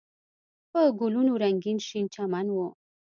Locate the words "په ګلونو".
0.71-1.31